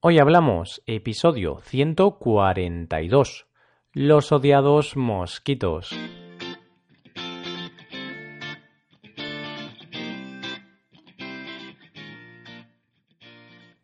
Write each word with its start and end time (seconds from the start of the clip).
Hoy 0.00 0.18
hablamos, 0.18 0.82
episodio 0.86 1.60
142, 1.64 3.46
los 3.94 4.30
odiados 4.30 4.94
mosquitos. 4.94 5.90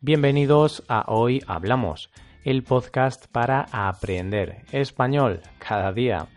Bienvenidos 0.01 0.83
a 0.87 1.05
Hoy 1.07 1.41
Hablamos, 1.47 2.11
el 2.43 2.61
podcast 2.61 3.25
para 3.31 3.65
aprender 3.71 4.65
español 4.71 5.41
cada 5.57 5.91
día. 5.93 6.27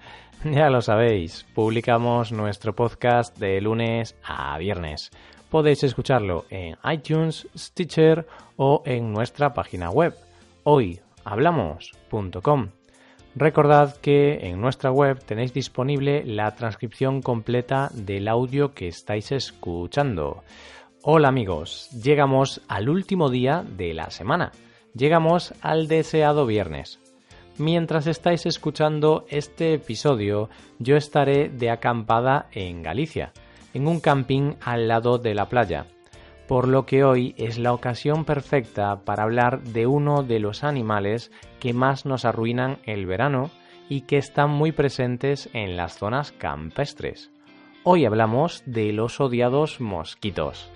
Ya 0.42 0.70
lo 0.70 0.80
sabéis, 0.80 1.44
publicamos 1.54 2.32
nuestro 2.32 2.74
podcast 2.74 3.36
de 3.36 3.60
lunes 3.60 4.16
a 4.24 4.56
viernes 4.56 5.10
podéis 5.50 5.82
escucharlo 5.84 6.46
en 6.50 6.76
iTunes, 6.90 7.46
Stitcher 7.56 8.26
o 8.56 8.82
en 8.84 9.12
nuestra 9.12 9.54
página 9.54 9.90
web 9.90 10.14
hoyhablamos.com. 10.64 12.70
Recordad 13.34 13.96
que 13.96 14.48
en 14.48 14.60
nuestra 14.60 14.90
web 14.90 15.22
tenéis 15.24 15.52
disponible 15.52 16.24
la 16.24 16.54
transcripción 16.54 17.22
completa 17.22 17.90
del 17.92 18.28
audio 18.28 18.72
que 18.72 18.88
estáis 18.88 19.30
escuchando. 19.30 20.42
Hola 21.02 21.28
amigos, 21.28 21.90
llegamos 21.90 22.62
al 22.66 22.88
último 22.88 23.28
día 23.28 23.62
de 23.76 23.92
la 23.94 24.10
semana. 24.10 24.52
Llegamos 24.94 25.54
al 25.60 25.88
deseado 25.88 26.46
viernes. 26.46 26.98
Mientras 27.58 28.06
estáis 28.06 28.46
escuchando 28.46 29.26
este 29.28 29.74
episodio, 29.74 30.48
yo 30.78 30.96
estaré 30.96 31.48
de 31.48 31.70
acampada 31.70 32.48
en 32.52 32.82
Galicia 32.82 33.32
en 33.76 33.88
un 33.88 34.00
camping 34.00 34.54
al 34.62 34.88
lado 34.88 35.18
de 35.18 35.34
la 35.34 35.50
playa, 35.50 35.86
por 36.48 36.66
lo 36.66 36.86
que 36.86 37.04
hoy 37.04 37.34
es 37.36 37.58
la 37.58 37.74
ocasión 37.74 38.24
perfecta 38.24 39.04
para 39.04 39.24
hablar 39.24 39.62
de 39.64 39.86
uno 39.86 40.22
de 40.22 40.40
los 40.40 40.64
animales 40.64 41.30
que 41.60 41.74
más 41.74 42.06
nos 42.06 42.24
arruinan 42.24 42.78
el 42.84 43.04
verano 43.04 43.50
y 43.90 44.02
que 44.02 44.16
están 44.16 44.48
muy 44.48 44.72
presentes 44.72 45.50
en 45.52 45.76
las 45.76 45.98
zonas 45.98 46.32
campestres. 46.32 47.30
Hoy 47.84 48.06
hablamos 48.06 48.62
de 48.64 48.94
los 48.94 49.20
odiados 49.20 49.78
mosquitos. 49.78 50.70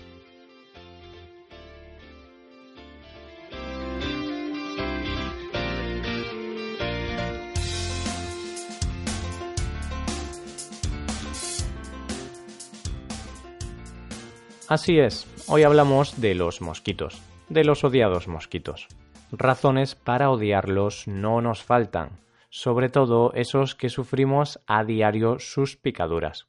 Así 14.70 15.00
es, 15.00 15.26
hoy 15.48 15.64
hablamos 15.64 16.20
de 16.20 16.36
los 16.36 16.60
mosquitos, 16.60 17.20
de 17.48 17.64
los 17.64 17.82
odiados 17.82 18.28
mosquitos. 18.28 18.86
Razones 19.32 19.96
para 19.96 20.30
odiarlos 20.30 21.08
no 21.08 21.40
nos 21.40 21.64
faltan, 21.64 22.20
sobre 22.50 22.88
todo 22.88 23.32
esos 23.34 23.74
que 23.74 23.88
sufrimos 23.88 24.60
a 24.68 24.84
diario 24.84 25.40
sus 25.40 25.76
picaduras. 25.76 26.46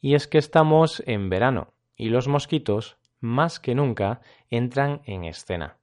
Y 0.00 0.16
es 0.16 0.26
que 0.26 0.38
estamos 0.38 1.04
en 1.06 1.30
verano, 1.30 1.72
y 1.94 2.08
los 2.08 2.26
mosquitos, 2.26 2.96
más 3.20 3.60
que 3.60 3.76
nunca, 3.76 4.22
entran 4.50 5.02
en 5.04 5.22
escena. 5.22 5.76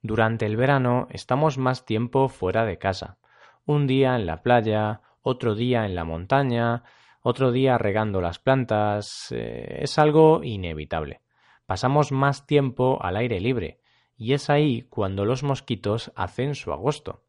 Durante 0.00 0.46
el 0.46 0.56
verano 0.56 1.06
estamos 1.10 1.58
más 1.58 1.84
tiempo 1.84 2.30
fuera 2.30 2.64
de 2.64 2.78
casa, 2.78 3.18
un 3.66 3.86
día 3.86 4.16
en 4.16 4.24
la 4.24 4.42
playa, 4.42 5.02
otro 5.20 5.54
día 5.54 5.84
en 5.84 5.96
la 5.96 6.04
montaña, 6.04 6.82
otro 7.26 7.52
día 7.52 7.78
regando 7.78 8.20
las 8.20 8.38
plantas, 8.38 9.28
eh, 9.30 9.78
es 9.80 9.98
algo 9.98 10.44
inevitable. 10.44 11.22
Pasamos 11.64 12.12
más 12.12 12.46
tiempo 12.46 12.98
al 13.00 13.16
aire 13.16 13.40
libre, 13.40 13.80
y 14.14 14.34
es 14.34 14.50
ahí 14.50 14.82
cuando 14.90 15.24
los 15.24 15.42
mosquitos 15.42 16.12
hacen 16.16 16.54
su 16.54 16.70
agosto. 16.70 17.22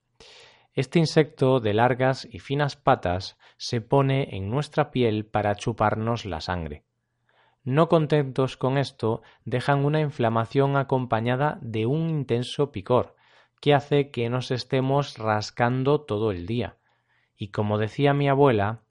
Este 0.74 1.00
insecto 1.00 1.62
de 1.62 1.74
largas 1.74 2.28
y 2.30 2.40
finas 2.40 2.76
patas 2.76 3.38
se 3.56 3.80
pone 3.80 4.36
en 4.36 4.50
nuestra 4.50 4.92
piel 4.92 5.26
para 5.26 5.56
chuparnos 5.56 6.26
la 6.26 6.42
sangre. 6.42 6.84
No 7.64 7.88
contentos 7.88 8.58
con 8.58 8.78
esto, 8.78 9.22
dejan 9.46 9.86
una 9.86 10.02
inflamación 10.02 10.76
acompañada 10.76 11.58
de 11.62 11.86
un 11.86 12.10
intenso 12.10 12.74
picor, 12.74 13.16
que 13.62 13.74
hace 13.74 14.12
que 14.12 14.30
nos 14.30 14.52
estemos 14.52 15.18
rascando 15.18 16.02
todo 16.02 16.32
el 16.32 16.48
día. 16.48 16.76
Y 17.38 17.52
como 17.52 17.78
decía 17.78 18.14
mi 18.14 18.28
abuela, 18.28 18.82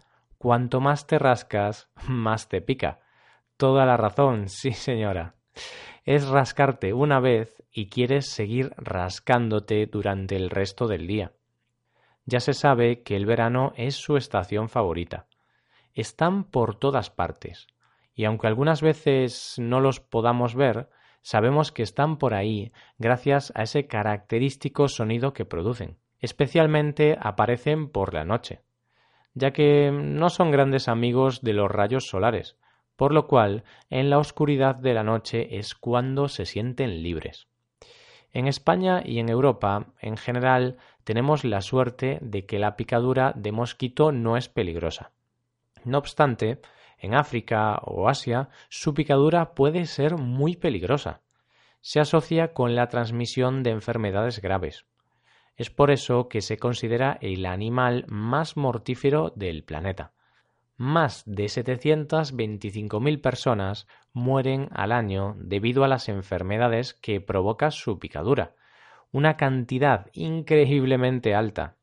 Cuanto 0.45 0.83
más 0.83 1.07
te 1.07 1.19
rascas, 1.19 1.89
más 2.07 2.51
te 2.51 2.61
pica. 2.61 3.01
Toda 3.57 3.87
la 3.87 3.97
razón, 3.97 4.49
sí 4.51 4.73
señora. 4.73 5.37
Es 6.05 6.29
rascarte 6.29 6.93
una 6.93 7.19
vez 7.19 7.65
y 7.73 7.89
quieres 7.89 8.29
seguir 8.29 8.75
rascándote 8.77 9.87
durante 9.87 10.37
el 10.37 10.51
resto 10.51 10.87
del 10.87 11.07
día. 11.07 11.33
Ya 12.27 12.41
se 12.41 12.53
sabe 12.53 13.03
que 13.03 13.17
el 13.17 13.25
verano 13.25 13.73
es 13.77 13.95
su 13.97 14.19
estación 14.19 14.69
favorita. 14.69 15.29
Están 15.95 16.45
por 16.45 16.75
todas 16.75 17.09
partes, 17.09 17.67
y 18.15 18.27
aunque 18.27 18.47
algunas 18.47 18.83
veces 18.83 19.55
no 19.57 19.81
los 19.81 20.01
podamos 20.01 20.55
ver, 20.55 20.91
sabemos 21.23 21.73
que 21.73 21.83
están 21.83 22.19
por 22.19 22.35
ahí 22.35 22.71
gracias 22.99 23.51
a 23.57 23.63
ese 23.63 23.87
característico 23.87 24.89
sonido 24.89 25.33
que 25.33 25.47
producen. 25.47 25.97
Especialmente 26.19 27.17
aparecen 27.19 27.89
por 27.89 28.13
la 28.13 28.27
noche 28.27 28.61
ya 29.35 29.53
que 29.53 29.91
no 29.93 30.31
son 30.31 30.51
grandes 30.51 30.89
amigos 30.89 31.43
de 31.43 31.53
los 31.53 31.71
rayos 31.71 32.09
solares, 32.09 32.57
por 32.97 33.13
lo 33.13 33.27
cual 33.27 33.65
en 33.91 34.11
la 34.11 34.19
oscuridad 34.19 34.77
de 34.77 34.95
la 34.95 35.03
noche 35.03 35.59
es 35.59 35.75
cuando 35.75 36.29
se 36.29 36.47
sienten 36.47 37.03
libres. 37.03 37.49
En 38.33 38.49
España 38.49 39.03
y 39.05 39.19
en 39.19 39.29
Europa, 39.29 39.87
en 40.01 40.17
general, 40.17 40.77
tenemos 41.05 41.45
la 41.45 41.61
suerte 41.61 42.19
de 42.21 42.47
que 42.47 42.59
la 42.59 42.77
picadura 42.77 43.33
de 43.37 43.53
mosquito 43.53 44.11
no 44.11 44.37
es 44.37 44.49
peligrosa. 44.49 45.13
No 45.85 45.99
obstante, 45.99 46.61
en 46.99 47.15
África 47.15 47.79
o 47.85 48.09
Asia, 48.09 48.49
su 48.69 48.95
picadura 48.95 49.55
puede 49.55 49.87
ser 49.87 50.17
muy 50.17 50.57
peligrosa. 50.57 51.21
Se 51.81 52.01
asocia 52.01 52.55
con 52.55 52.75
la 52.75 52.89
transmisión 52.89 53.63
de 53.63 53.71
enfermedades 53.71 54.41
graves. 54.41 54.87
Es 55.57 55.71
por 55.71 55.91
eso 55.91 56.29
que 56.29 56.41
se 56.41 56.59
considera 56.59 57.17
el 57.21 57.47
animal 57.47 58.05
más 58.09 58.57
mortífero 58.57 59.33
del 59.37 59.63
planeta. 59.63 60.13
Más 60.77 61.23
de 61.27 61.45
725.000 61.45 63.21
personas 63.21 63.87
mueren 64.13 64.69
al 64.73 64.91
año 64.91 65.37
debido 65.39 65.85
a 65.85 65.89
las 65.89 66.09
enfermedades 66.09 66.95
que 66.95 67.21
provoca 67.21 67.71
su 67.71 68.01
picadura, 68.01 68.57
una 69.13 69.37
cantidad 69.37 70.11
increíblemente 70.13 71.37
alta. 71.37 71.77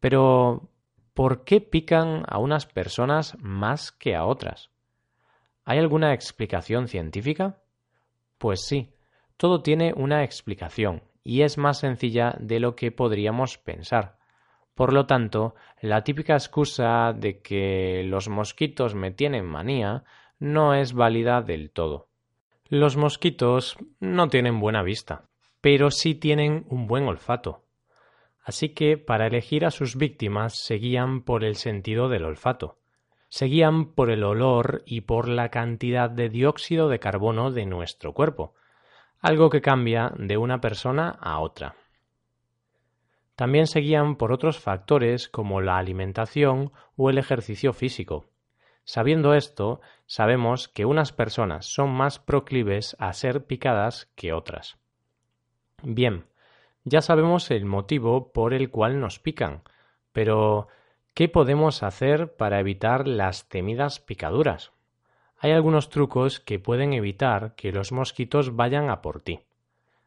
Pero, 0.00 0.68
¿por 1.14 1.44
qué 1.44 1.60
pican 1.60 2.24
a 2.26 2.38
unas 2.38 2.66
personas 2.66 3.36
más 3.38 3.92
que 3.92 4.16
a 4.16 4.24
otras? 4.24 4.70
¿Hay 5.64 5.78
alguna 5.78 6.12
explicación 6.12 6.88
científica? 6.88 7.62
Pues 8.38 8.66
sí, 8.66 8.96
todo 9.36 9.62
tiene 9.62 9.94
una 9.96 10.24
explicación 10.24 11.02
y 11.24 11.42
es 11.42 11.58
más 11.58 11.78
sencilla 11.80 12.36
de 12.38 12.60
lo 12.60 12.76
que 12.76 12.92
podríamos 12.92 13.58
pensar. 13.58 14.18
Por 14.74 14.92
lo 14.92 15.06
tanto, 15.06 15.54
la 15.80 16.04
típica 16.04 16.34
excusa 16.34 17.12
de 17.12 17.40
que 17.40 18.04
los 18.04 18.28
mosquitos 18.28 18.94
me 18.94 19.10
tienen 19.10 19.46
manía 19.46 20.04
no 20.38 20.74
es 20.74 20.92
válida 20.92 21.42
del 21.42 21.70
todo. 21.70 22.08
Los 22.68 22.96
mosquitos 22.96 23.78
no 24.00 24.28
tienen 24.28 24.60
buena 24.60 24.82
vista, 24.82 25.28
pero 25.60 25.90
sí 25.90 26.14
tienen 26.14 26.66
un 26.68 26.86
buen 26.86 27.06
olfato. 27.06 27.64
Así 28.42 28.70
que 28.70 28.98
para 28.98 29.26
elegir 29.26 29.64
a 29.64 29.70
sus 29.70 29.96
víctimas 29.96 30.58
se 30.58 30.74
guían 30.74 31.22
por 31.22 31.44
el 31.44 31.56
sentido 31.56 32.08
del 32.08 32.24
olfato. 32.24 32.78
Se 33.28 33.46
guían 33.46 33.94
por 33.94 34.10
el 34.10 34.22
olor 34.22 34.82
y 34.86 35.02
por 35.02 35.28
la 35.28 35.48
cantidad 35.48 36.10
de 36.10 36.28
dióxido 36.28 36.88
de 36.88 36.98
carbono 36.98 37.50
de 37.50 37.64
nuestro 37.64 38.12
cuerpo, 38.12 38.54
algo 39.24 39.48
que 39.48 39.62
cambia 39.62 40.12
de 40.18 40.36
una 40.36 40.60
persona 40.60 41.08
a 41.18 41.38
otra. 41.38 41.76
También 43.36 43.66
se 43.66 43.80
guían 43.80 44.16
por 44.16 44.32
otros 44.32 44.60
factores 44.60 45.30
como 45.30 45.62
la 45.62 45.78
alimentación 45.78 46.72
o 46.96 47.08
el 47.08 47.16
ejercicio 47.16 47.72
físico. 47.72 48.26
Sabiendo 48.84 49.32
esto, 49.32 49.80
sabemos 50.04 50.68
que 50.68 50.84
unas 50.84 51.12
personas 51.12 51.64
son 51.64 51.88
más 51.88 52.18
proclives 52.18 52.96
a 52.98 53.14
ser 53.14 53.46
picadas 53.46 54.12
que 54.14 54.34
otras. 54.34 54.76
Bien, 55.82 56.26
ya 56.84 57.00
sabemos 57.00 57.50
el 57.50 57.64
motivo 57.64 58.30
por 58.30 58.52
el 58.52 58.70
cual 58.70 59.00
nos 59.00 59.20
pican, 59.20 59.62
pero 60.12 60.68
¿qué 61.14 61.30
podemos 61.30 61.82
hacer 61.82 62.36
para 62.36 62.60
evitar 62.60 63.08
las 63.08 63.48
temidas 63.48 64.00
picaduras? 64.00 64.73
Hay 65.44 65.52
algunos 65.52 65.90
trucos 65.90 66.40
que 66.40 66.58
pueden 66.58 66.94
evitar 66.94 67.54
que 67.54 67.70
los 67.70 67.92
mosquitos 67.92 68.56
vayan 68.56 68.88
a 68.88 69.02
por 69.02 69.20
ti. 69.20 69.40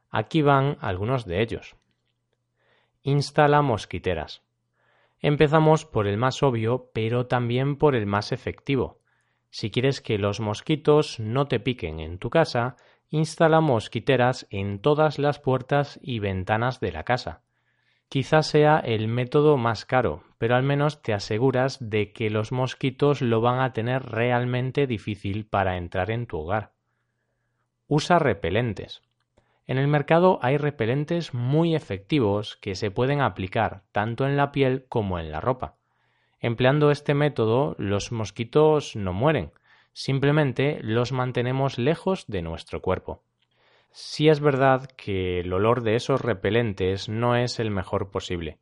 Aquí 0.09 0.41
van 0.41 0.79
algunos 0.81 1.27
de 1.27 1.43
ellos. 1.43 1.75
Instala 3.03 3.61
mosquiteras. 3.61 4.41
Empezamos 5.19 5.85
por 5.85 6.07
el 6.07 6.17
más 6.17 6.41
obvio, 6.41 6.89
pero 6.91 7.27
también 7.27 7.75
por 7.75 7.93
el 7.93 8.07
más 8.07 8.31
efectivo. 8.31 8.97
Si 9.51 9.69
quieres 9.69 10.01
que 10.01 10.17
los 10.17 10.39
mosquitos 10.39 11.19
no 11.19 11.47
te 11.47 11.59
piquen 11.59 11.99
en 11.99 12.17
tu 12.17 12.31
casa, 12.31 12.75
instala 13.11 13.61
mosquiteras 13.61 14.47
en 14.49 14.79
todas 14.79 15.19
las 15.19 15.37
puertas 15.37 15.99
y 16.01 16.17
ventanas 16.17 16.79
de 16.79 16.91
la 16.91 17.03
casa. 17.03 17.43
Quizás 18.09 18.47
sea 18.47 18.79
el 18.79 19.09
método 19.09 19.57
más 19.57 19.85
caro, 19.85 20.23
pero 20.37 20.55
al 20.55 20.63
menos 20.63 21.01
te 21.01 21.13
aseguras 21.13 21.77
de 21.81 22.13
que 22.13 22.29
los 22.29 22.53
mosquitos 22.53 23.21
lo 23.21 23.41
van 23.41 23.59
a 23.59 23.73
tener 23.73 24.03
realmente 24.03 24.87
difícil 24.87 25.45
para 25.45 25.75
entrar 25.75 26.09
en 26.11 26.25
tu 26.25 26.37
hogar. 26.37 26.71
Usa 27.87 28.17
repelentes. 28.17 29.01
En 29.65 29.77
el 29.77 29.89
mercado 29.89 30.39
hay 30.41 30.55
repelentes 30.55 31.33
muy 31.33 31.75
efectivos 31.75 32.57
que 32.61 32.75
se 32.75 32.91
pueden 32.91 33.19
aplicar 33.19 33.83
tanto 33.91 34.25
en 34.25 34.37
la 34.37 34.53
piel 34.53 34.85
como 34.87 35.19
en 35.19 35.29
la 35.29 35.41
ropa. 35.41 35.75
Empleando 36.39 36.91
este 36.91 37.13
método, 37.13 37.75
los 37.77 38.13
mosquitos 38.13 38.95
no 38.95 39.11
mueren, 39.11 39.51
simplemente 39.91 40.79
los 40.81 41.11
mantenemos 41.11 41.77
lejos 41.77 42.25
de 42.27 42.41
nuestro 42.41 42.81
cuerpo. 42.81 43.23
Si 43.99 44.29
es 44.29 44.41
verdad 44.41 44.85
que 44.95 45.39
el 45.39 45.51
olor 45.51 45.81
de 45.81 45.95
esos 45.95 46.21
repelentes 46.21 47.09
no 47.09 47.35
es 47.35 47.59
el 47.59 47.71
mejor 47.71 48.11
posible. 48.11 48.59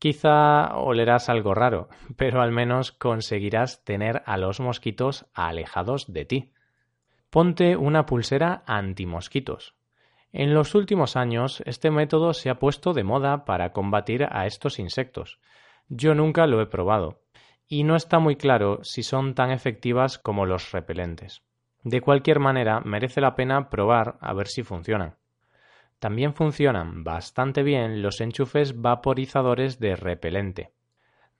Quizá 0.00 0.74
olerás 0.74 1.28
algo 1.28 1.54
raro, 1.54 1.88
pero 2.16 2.42
al 2.42 2.50
menos 2.50 2.90
conseguirás 2.90 3.84
tener 3.84 4.24
a 4.26 4.36
los 4.38 4.58
mosquitos 4.58 5.26
alejados 5.34 6.12
de 6.12 6.24
ti. 6.24 6.52
Ponte 7.30 7.76
una 7.76 8.06
pulsera 8.06 8.64
antimosquitos. 8.66 9.76
En 10.32 10.52
los 10.52 10.74
últimos 10.74 11.14
años 11.14 11.62
este 11.64 11.92
método 11.92 12.34
se 12.34 12.50
ha 12.50 12.58
puesto 12.58 12.92
de 12.92 13.04
moda 13.04 13.44
para 13.44 13.72
combatir 13.72 14.26
a 14.32 14.46
estos 14.46 14.80
insectos. 14.80 15.38
Yo 15.86 16.16
nunca 16.16 16.48
lo 16.48 16.60
he 16.60 16.66
probado, 16.66 17.22
y 17.68 17.84
no 17.84 17.94
está 17.94 18.18
muy 18.18 18.34
claro 18.34 18.80
si 18.82 19.04
son 19.04 19.36
tan 19.36 19.52
efectivas 19.52 20.18
como 20.18 20.44
los 20.44 20.72
repelentes. 20.72 21.44
De 21.84 22.00
cualquier 22.00 22.38
manera, 22.38 22.80
merece 22.80 23.20
la 23.20 23.34
pena 23.34 23.68
probar 23.68 24.16
a 24.20 24.32
ver 24.34 24.46
si 24.46 24.62
funcionan. 24.62 25.16
También 25.98 26.32
funcionan 26.32 27.02
bastante 27.02 27.64
bien 27.64 28.02
los 28.02 28.20
enchufes 28.20 28.80
vaporizadores 28.80 29.80
de 29.80 29.96
repelente. 29.96 30.70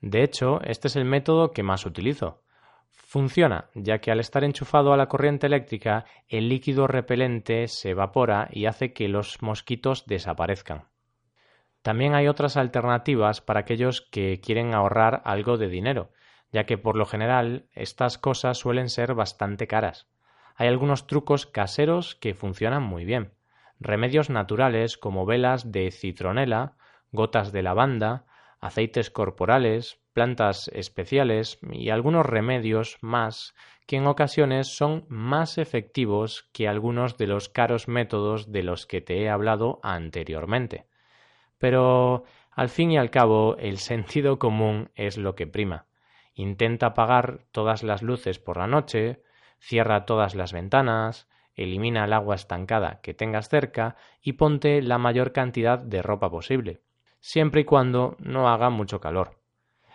De 0.01 0.25
hecho, 0.25 0.61
este 0.63 0.89
es 0.89 0.97
el 0.97 1.05
método 1.05 1.53
que 1.53 1.63
más 1.63 1.87
utilizo. 1.87 2.43
Funciona, 2.91 3.71
ya 3.75 3.99
que 3.99 4.11
al 4.11 4.19
estar 4.19 4.43
enchufado 4.43 4.93
a 4.93 4.97
la 4.97 5.07
corriente 5.07 5.47
eléctrica, 5.47 6.07
el 6.29 6.49
líquido 6.49 6.89
repelente 6.89 7.69
se 7.69 7.91
evapora 7.91 8.49
y 8.51 8.67
hace 8.67 8.93
que 8.93 9.09
los 9.09 9.43
mosquitos 9.43 10.07
desaparezcan. 10.07 10.89
También 11.83 12.15
hay 12.15 12.27
otras 12.27 12.57
alternativas 12.57 13.41
para 13.41 13.61
aquellos 13.61 14.01
que 14.01 14.41
quieren 14.41 14.75
ahorrar 14.75 15.23
algo 15.25 15.57
de 15.57 15.69
dinero, 15.69 16.11
ya 16.51 16.65
que 16.65 16.79
por 16.79 16.97
lo 16.97 17.07
general 17.07 17.67
estas 17.75 18.19
cosas 18.19 18.59
suelen 18.59 18.89
ser 18.89 19.15
bastante 19.15 19.67
caras 19.67 20.09
hay 20.63 20.69
algunos 20.69 21.09
trucos 21.09 21.45
caseros 21.45 22.15
que 22.15 22.35
funcionan 22.35 22.85
muy 22.85 23.05
bien. 23.05 23.33
Remedios 23.81 24.31
naturales 24.31 24.97
como 24.97 25.27
velas 25.27 25.73
de 25.73 25.91
citronela, 25.91 26.77
gotas 27.11 27.51
de 27.51 27.65
lavanda, 27.65 28.27
aceites 28.61 29.11
corporales, 29.11 29.99
plantas 30.13 30.71
especiales 30.73 31.59
y 31.69 31.91
algunos 31.91 32.25
remedios 32.25 32.99
más 33.01 33.57
que 33.89 33.97
en 33.97 34.07
ocasiones 34.07 34.69
son 34.69 35.05
más 35.09 35.59
efectivos 35.59 36.49
que 36.53 36.69
algunos 36.69 37.17
de 37.17 37.27
los 37.27 37.49
caros 37.49 37.89
métodos 37.89 38.53
de 38.53 38.63
los 38.63 38.87
que 38.87 39.01
te 39.01 39.21
he 39.21 39.29
hablado 39.29 39.81
anteriormente. 39.83 40.87
Pero, 41.59 42.23
al 42.53 42.69
fin 42.69 42.93
y 42.93 42.99
al 42.99 43.11
cabo, 43.11 43.57
el 43.57 43.79
sentido 43.79 44.39
común 44.39 44.91
es 44.95 45.19
lo 45.19 45.35
que 45.35 45.49
prima. 45.49 45.87
Intenta 46.35 46.87
apagar 46.87 47.41
todas 47.51 47.83
las 47.83 48.01
luces 48.01 48.39
por 48.39 48.59
la 48.59 48.69
noche, 48.69 49.25
Cierra 49.65 50.07
todas 50.07 50.35
las 50.35 50.53
ventanas, 50.53 51.29
elimina 51.55 52.05
el 52.05 52.13
agua 52.13 52.35
estancada 52.35 52.99
que 53.01 53.15
tengas 53.15 53.49
cerca 53.49 53.95
y 54.21 54.33
ponte 54.33 54.83
la 54.83 54.99
mayor 54.99 55.33
cantidad 55.33 55.79
de 55.79 56.03
ropa 56.03 56.29
posible, 56.29 56.81
siempre 57.21 57.61
y 57.61 57.65
cuando 57.65 58.17
no 58.19 58.49
haga 58.49 58.71
mucho 58.71 59.01
calor. 59.01 59.39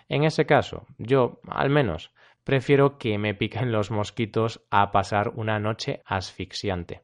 En 0.08 0.24
ese 0.24 0.46
caso, 0.46 0.86
yo, 0.98 1.42
al 1.50 1.70
menos, 1.70 2.14
prefiero 2.46 2.98
que 2.98 3.18
me 3.18 3.36
piquen 3.36 3.74
los 3.74 3.92
mosquitos 3.92 4.66
a 4.72 4.94
pasar 4.94 5.34
una 5.36 5.60
noche 5.60 6.02
asfixiante. 6.06 7.04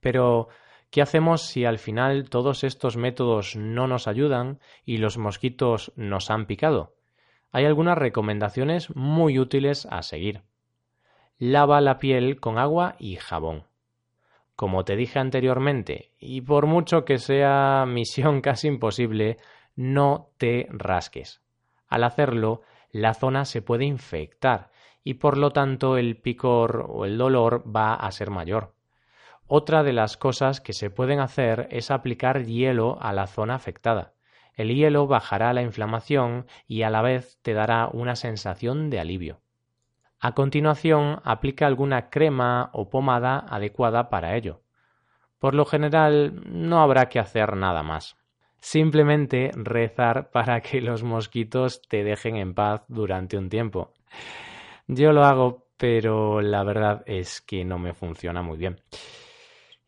Pero, 0.00 0.48
¿qué 0.90 1.00
hacemos 1.00 1.46
si 1.46 1.64
al 1.64 1.78
final 1.78 2.28
todos 2.28 2.62
estos 2.62 2.98
métodos 2.98 3.56
no 3.56 3.86
nos 3.86 4.06
ayudan 4.06 4.60
y 4.84 4.98
los 4.98 5.16
mosquitos 5.16 5.94
nos 5.96 6.30
han 6.30 6.44
picado? 6.44 6.94
Hay 7.52 7.64
algunas 7.64 7.96
recomendaciones 7.96 8.94
muy 8.94 9.38
útiles 9.38 9.86
a 9.90 10.02
seguir 10.02 10.42
lava 11.40 11.80
la 11.80 11.98
piel 11.98 12.38
con 12.38 12.58
agua 12.58 12.96
y 12.98 13.16
jabón. 13.16 13.64
Como 14.56 14.84
te 14.84 14.94
dije 14.94 15.18
anteriormente, 15.18 16.12
y 16.18 16.42
por 16.42 16.66
mucho 16.66 17.06
que 17.06 17.16
sea 17.16 17.86
misión 17.88 18.42
casi 18.42 18.68
imposible, 18.68 19.38
no 19.74 20.28
te 20.36 20.66
rasques. 20.68 21.40
Al 21.88 22.04
hacerlo, 22.04 22.60
la 22.90 23.14
zona 23.14 23.46
se 23.46 23.62
puede 23.62 23.86
infectar 23.86 24.70
y 25.02 25.14
por 25.14 25.38
lo 25.38 25.50
tanto 25.50 25.96
el 25.96 26.18
picor 26.18 26.84
o 26.86 27.06
el 27.06 27.16
dolor 27.16 27.64
va 27.74 27.94
a 27.94 28.12
ser 28.12 28.28
mayor. 28.28 28.74
Otra 29.46 29.82
de 29.82 29.94
las 29.94 30.18
cosas 30.18 30.60
que 30.60 30.74
se 30.74 30.90
pueden 30.90 31.20
hacer 31.20 31.68
es 31.70 31.90
aplicar 31.90 32.44
hielo 32.44 32.98
a 33.00 33.14
la 33.14 33.26
zona 33.26 33.54
afectada. 33.54 34.12
El 34.52 34.74
hielo 34.74 35.06
bajará 35.06 35.54
la 35.54 35.62
inflamación 35.62 36.46
y 36.66 36.82
a 36.82 36.90
la 36.90 37.00
vez 37.00 37.38
te 37.40 37.54
dará 37.54 37.88
una 37.90 38.14
sensación 38.14 38.90
de 38.90 39.00
alivio. 39.00 39.40
A 40.20 40.32
continuación, 40.32 41.20
aplica 41.24 41.66
alguna 41.66 42.10
crema 42.10 42.68
o 42.74 42.90
pomada 42.90 43.38
adecuada 43.38 44.10
para 44.10 44.36
ello. 44.36 44.60
Por 45.38 45.54
lo 45.54 45.64
general, 45.64 46.42
no 46.44 46.82
habrá 46.82 47.08
que 47.08 47.18
hacer 47.18 47.56
nada 47.56 47.82
más. 47.82 48.16
Simplemente 48.60 49.50
rezar 49.54 50.30
para 50.32 50.60
que 50.60 50.82
los 50.82 51.02
mosquitos 51.02 51.80
te 51.88 52.04
dejen 52.04 52.36
en 52.36 52.54
paz 52.54 52.82
durante 52.88 53.38
un 53.38 53.48
tiempo. 53.48 53.94
Yo 54.86 55.12
lo 55.12 55.24
hago, 55.24 55.66
pero 55.78 56.42
la 56.42 56.62
verdad 56.64 57.02
es 57.06 57.40
que 57.40 57.64
no 57.64 57.78
me 57.78 57.94
funciona 57.94 58.42
muy 58.42 58.58
bien. 58.58 58.78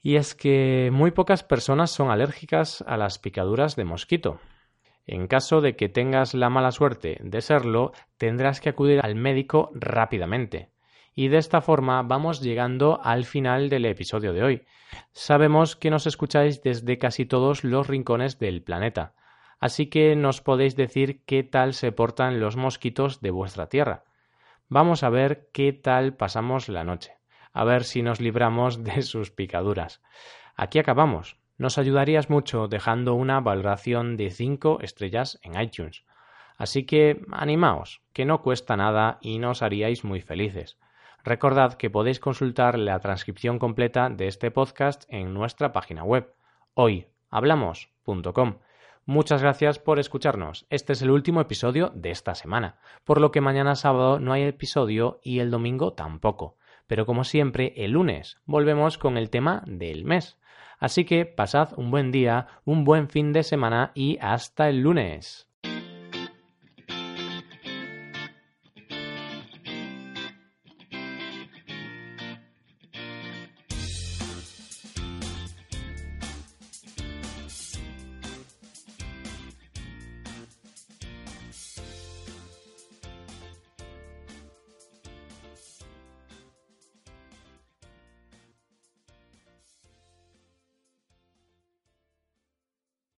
Y 0.00 0.17
es 0.17 0.34
que 0.34 0.88
muy 0.90 1.11
pocas 1.11 1.44
personas 1.44 1.90
son 1.90 2.11
alérgicas 2.11 2.82
a 2.87 2.96
las 2.96 3.19
picaduras 3.19 3.76
de 3.76 3.84
mosquito. 3.84 4.40
En 5.06 5.26
caso 5.26 5.60
de 5.60 5.75
que 5.75 5.88
tengas 5.88 6.34
la 6.34 6.49
mala 6.49 6.70
suerte 6.70 7.19
de 7.22 7.40
serlo, 7.40 7.93
tendrás 8.19 8.60
que 8.60 8.69
acudir 8.69 9.00
al 9.02 9.14
médico 9.14 9.70
rápidamente. 9.75 10.70
Y 11.14 11.28
de 11.28 11.38
esta 11.38 11.60
forma 11.60 12.02
vamos 12.02 12.40
llegando 12.40 13.00
al 13.02 13.25
final 13.25 13.69
del 13.69 13.84
episodio 13.84 14.32
de 14.32 14.43
hoy. 14.43 14.64
Sabemos 15.12 15.76
que 15.76 15.90
nos 15.90 16.06
escucháis 16.06 16.62
desde 16.62 16.99
casi 16.99 17.26
todos 17.26 17.64
los 17.64 17.87
rincones 17.87 18.38
del 18.38 18.62
planeta, 18.62 19.15
así 19.58 19.86
que 19.86 20.17
nos 20.17 20.41
podéis 20.41 20.77
decir 20.77 21.22
qué 21.24 21.43
tal 21.43 21.74
se 21.74 21.93
portan 21.93 22.41
los 22.41 22.56
mosquitos 22.56 23.20
de 23.20 23.31
vuestra 23.31 23.69
tierra. 23.69 24.05
Vamos 24.69 25.03
a 25.03 25.10
ver 25.10 25.50
qué 25.53 25.72
tal 25.72 26.15
pasamos 26.17 26.69
la 26.69 26.84
noche, 26.84 27.12
a 27.53 27.65
ver 27.65 27.84
si 27.84 28.03
nos 28.03 28.20
libramos 28.20 28.84
de 28.84 29.03
sus 29.03 29.31
picaduras. 29.31 30.03
Aquí 30.56 30.79
acabamos. 30.79 31.42
Nos 31.59 31.79
ayudarías 31.79 32.31
mucho 32.31 32.69
dejando 32.69 33.15
una 33.15 33.41
valoración 33.41 34.17
de 34.17 34.31
5 34.31 34.79
estrellas 34.81 35.39
en 35.43 35.61
iTunes. 35.61 36.05
Así 36.56 36.85
que 36.85 37.25
animaos, 37.31 38.03
que 38.13 38.25
no 38.25 38.43
cuesta 38.43 38.77
nada 38.77 39.19
y 39.21 39.39
nos 39.39 39.63
haríais 39.63 40.05
muy 40.05 40.21
felices. 40.21 40.79
Recordad 41.25 41.75
que 41.75 41.91
podéis 41.91 42.19
consultar 42.19 42.79
la 42.79 42.99
transcripción 42.99 43.59
completa 43.59 44.11
de 44.11 44.27
este 44.27 44.51
podcast 44.51 45.05
en 45.09 45.35
nuestra 45.35 45.73
página 45.73 46.03
web 46.03 46.35
hoyhablamos.com. 46.75 48.59
Muchas 49.05 49.43
gracias 49.43 49.79
por 49.79 49.99
escucharnos. 49.99 50.67
Este 50.71 50.93
es 50.93 51.03
el 51.03 51.11
último 51.11 51.41
episodio 51.41 51.91
de 51.94 52.11
esta 52.11 52.35
semana, 52.35 52.79
por 53.05 53.21
lo 53.21 53.32
que 53.32 53.41
mañana 53.41 53.75
sábado 53.75 54.21
no 54.21 54.32
hay 54.32 54.43
episodio 54.43 55.21
y 55.23 55.41
el 55.41 55.51
domingo 55.51 55.93
tampoco. 55.93 56.56
Pero 56.86 57.06
como 57.06 57.24
siempre, 57.24 57.72
el 57.77 57.93
lunes 57.93 58.39
volvemos 58.44 58.98
con 58.98 59.17
el 59.17 59.31
tema 59.31 59.62
del 59.67 60.05
mes. 60.05 60.39
Así 60.79 61.05
que 61.05 61.27
pasad 61.27 61.74
un 61.77 61.91
buen 61.91 62.10
día, 62.10 62.48
un 62.65 62.84
buen 62.84 63.08
fin 63.08 63.32
de 63.32 63.44
semana 63.44 63.93
y 63.94 64.19
hasta 64.20 64.69
el 64.69 64.81
lunes. 64.81 65.48